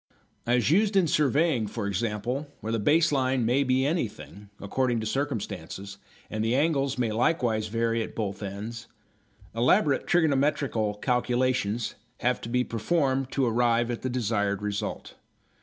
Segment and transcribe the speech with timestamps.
[0.47, 5.05] As used in surveying, for example, where the base line may be anything, according to
[5.05, 8.87] circumstances, and the angles may likewise vary at both ends,
[9.53, 15.13] elaborate trigonometrical calculations have to be performed to arrive at the desired result.